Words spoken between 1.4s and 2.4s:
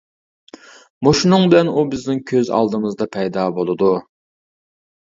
بىلەن ئۇ بىزنىڭ